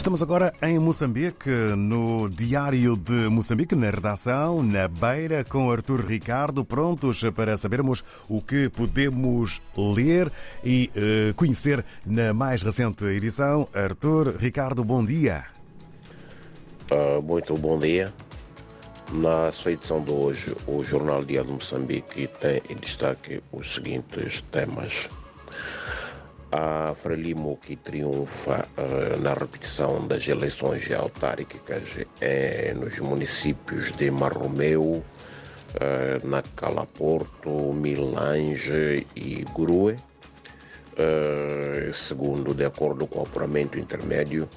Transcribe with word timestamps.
Estamos 0.00 0.22
agora 0.22 0.50
em 0.62 0.78
Moçambique, 0.78 1.50
no 1.76 2.26
Diário 2.30 2.96
de 2.96 3.28
Moçambique, 3.28 3.74
na 3.74 3.90
redação, 3.90 4.62
na 4.62 4.88
Beira, 4.88 5.44
com 5.44 5.70
Artur 5.70 6.06
Ricardo, 6.06 6.64
prontos 6.64 7.22
para 7.36 7.54
sabermos 7.58 8.02
o 8.26 8.40
que 8.40 8.70
podemos 8.70 9.60
ler 9.76 10.32
e 10.64 10.90
uh, 10.96 11.34
conhecer 11.34 11.84
na 12.06 12.32
mais 12.32 12.62
recente 12.62 13.04
edição. 13.04 13.68
Artur 13.74 14.36
Ricardo, 14.38 14.82
bom 14.82 15.04
dia. 15.04 15.44
Uh, 16.90 17.20
muito 17.20 17.54
bom 17.58 17.78
dia. 17.78 18.10
Na 19.12 19.52
sua 19.52 19.72
edição 19.72 20.02
de 20.02 20.12
hoje, 20.12 20.56
o 20.66 20.82
Jornal 20.82 21.22
Diário 21.22 21.48
de 21.50 21.56
Moçambique 21.56 22.26
tem 22.40 22.62
em 22.70 22.76
destaque 22.76 23.42
os 23.52 23.74
seguintes 23.74 24.40
temas 24.50 25.10
a 26.52 26.94
Frelimo 26.94 27.58
que 27.58 27.76
triunfa 27.76 28.68
uh, 28.76 29.20
na 29.20 29.34
repetição 29.34 30.06
das 30.06 30.26
eleições 30.26 30.90
autárquicas 30.92 31.82
é, 32.20 32.74
nos 32.74 32.98
municípios 32.98 33.92
de 33.96 34.10
Marromeu, 34.10 34.82
uh, 34.84 36.26
na 36.26 36.42
Calaporto, 36.42 37.72
Milange 37.72 39.06
e 39.14 39.44
Grue. 39.54 39.96
Uh, 40.92 41.94
segundo, 41.94 42.52
de 42.52 42.64
acordo 42.64 43.06
com 43.06 43.20
o 43.20 43.22
apuramento 43.22 43.78
intermédio 43.78 44.48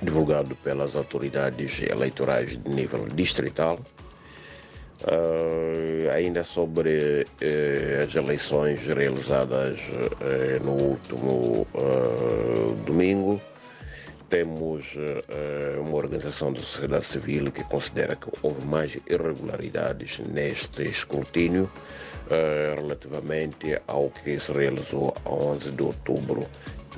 divulgado 0.00 0.54
pelas 0.56 0.94
autoridades 0.94 1.82
eleitorais 1.82 2.50
de 2.50 2.70
nível 2.70 3.06
distrital, 3.08 3.78
Uh, 5.00 6.10
ainda 6.10 6.42
sobre 6.42 7.24
uh, 7.24 8.04
as 8.04 8.12
eleições 8.16 8.80
realizadas 8.80 9.78
uh, 9.80 10.64
no 10.64 10.72
último 10.72 11.66
domingo, 12.84 13.40
temos 14.28 14.84
uma 15.80 15.96
organização 15.96 16.52
da 16.52 16.60
sociedade 16.60 17.06
civil 17.06 17.50
que 17.50 17.64
considera 17.64 18.14
que 18.14 18.28
houve 18.42 18.62
mais 18.66 18.94
irregularidades 19.08 20.18
neste 20.18 20.82
escrutínio 20.82 21.70
relativamente 22.76 23.80
ao 23.86 24.10
que 24.10 24.38
se 24.38 24.52
realizou 24.52 25.16
a 25.24 25.30
11 25.30 25.70
de 25.70 25.82
outubro, 25.82 26.46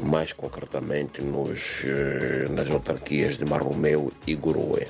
mais 0.00 0.32
concretamente 0.32 1.22
nos, 1.22 1.60
nas 2.50 2.68
autarquias 2.68 3.38
de 3.38 3.44
Marromeu 3.44 4.12
e 4.26 4.34
Goroé. 4.34 4.88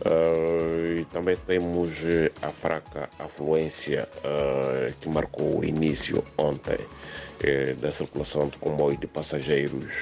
Uh, 0.00 1.04
também 1.12 1.36
temos 1.46 1.90
eh, 2.04 2.32
a 2.40 2.48
fraca 2.48 3.10
afluência 3.18 4.08
uh, 4.24 4.90
que 4.98 5.10
marcou 5.10 5.58
o 5.58 5.64
início 5.64 6.24
ontem 6.38 6.78
uh, 6.78 7.76
da 7.76 7.90
circulação 7.90 8.48
de 8.48 8.56
comboio 8.56 8.96
de 8.96 9.06
passageiros 9.06 9.92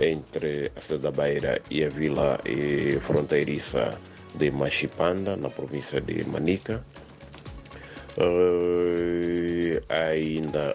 entre 0.00 0.72
a 0.74 0.80
cidade 0.80 1.02
da 1.02 1.10
Beira 1.12 1.62
e 1.70 1.84
a 1.84 1.88
vila 1.88 2.40
fronteiriça 3.00 3.96
de 4.34 4.50
Machipanda, 4.50 5.36
na 5.36 5.48
província 5.48 6.00
de 6.00 6.24
Manica. 6.28 6.84
ainda 9.88 10.74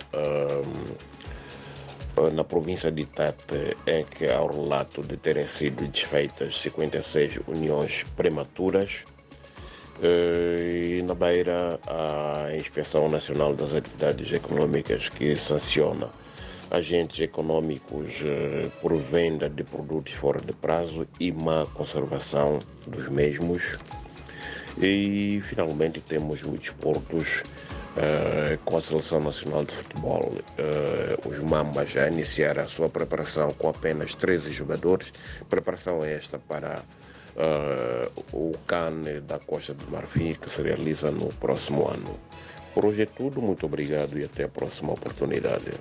na 2.34 2.44
província 2.44 2.92
de 2.92 3.06
Tete, 3.06 3.78
em 3.88 4.04
que 4.04 4.30
há 4.30 4.42
o 4.42 4.48
relato 4.48 5.02
de 5.02 5.18
terem 5.18 5.48
sido 5.48 5.88
desfeitas 5.88 6.60
56 6.62 7.40
uniões 7.48 8.04
prematuras. 8.16 9.04
Eh, 10.02 10.98
e 10.98 11.02
na 11.04 11.14
Beira, 11.14 11.80
a 11.88 12.56
Inspeção 12.56 13.10
Nacional 13.10 13.56
das 13.56 13.76
Atividades 13.76 14.32
Econômicas 14.32 15.10
que 15.10 15.36
sanciona 15.36 16.10
agentes 16.72 17.20
econômicos 17.20 18.10
eh, 18.24 18.70
por 18.82 18.96
venda 18.96 19.50
de 19.50 19.64
produtos 19.64 20.14
fora 20.14 20.40
de 20.40 20.54
prazo 20.54 21.06
e 21.20 21.32
má 21.32 21.66
conservação 21.74 22.60
dos 22.88 23.10
mesmos. 23.10 23.78
E 24.82 25.42
finalmente 25.44 26.00
temos 26.00 26.42
os 26.44 26.60
desportos 26.60 27.44
Uh, 27.92 28.58
com 28.64 28.78
a 28.78 28.82
Seleção 28.82 29.20
Nacional 29.20 29.66
de 29.66 29.74
Futebol. 29.76 30.34
Uh, 30.58 31.28
os 31.28 31.40
Mambas 31.40 31.90
já 31.90 32.08
iniciaram 32.08 32.64
a 32.64 32.68
sua 32.68 32.88
preparação 32.88 33.52
com 33.52 33.68
apenas 33.68 34.16
13 34.16 34.50
jogadores. 34.52 35.12
Preparação 35.50 36.02
esta 36.02 36.40
para 36.40 36.84
uh, 37.36 38.24
o 38.32 38.54
CAN 38.66 39.02
da 39.28 39.40
Costa 39.40 39.74
do 39.74 39.92
Marfim, 39.92 40.36
que 40.36 40.50
se 40.50 40.62
realiza 40.62 41.12
no 41.12 41.28
próximo 41.34 41.86
ano. 41.86 42.18
Por 42.74 42.86
hoje 42.86 43.02
é 43.02 43.06
tudo, 43.06 43.42
muito 43.42 43.66
obrigado 43.66 44.18
e 44.18 44.24
até 44.24 44.46
a 44.46 44.48
próxima 44.48 44.94
oportunidade. 44.94 45.72